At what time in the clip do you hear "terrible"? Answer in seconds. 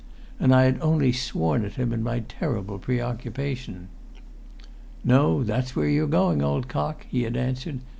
2.21-2.79